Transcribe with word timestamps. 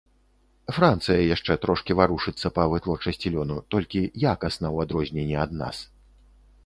Францыя 0.75 1.17
яшчэ 1.35 1.57
трошкі 1.65 1.97
варушыцца 1.99 2.47
па 2.57 2.63
вытворчасці 2.71 3.33
лёну, 3.37 3.57
толькі 3.75 3.99
якасна 4.33 4.67
ў 4.75 4.89
адрозненне 4.89 5.37
ад 5.47 5.51
нас. 5.63 5.77